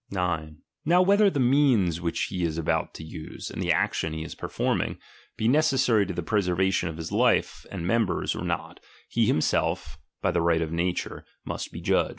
[0.11, 0.57] ^^m 9,
[0.87, 3.71] NovF whether the means which be is about to By the ligw use, and the
[3.71, 4.97] action he is performing,
[5.37, 8.79] be necessary man is judwa to the preser/ation of his life and members or not,
[9.11, 12.09] ^^'^,^^^^ lie himself, by the right of nature, must be judge.